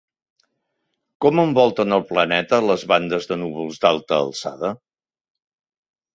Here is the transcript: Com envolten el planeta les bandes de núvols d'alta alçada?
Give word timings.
Com 1.25 1.41
envolten 1.43 1.97
el 1.97 2.05
planeta 2.13 2.59
les 2.69 2.87
bandes 2.93 3.29
de 3.33 3.39
núvols 3.43 3.79
d'alta 3.85 4.19
alçada? 4.25 4.75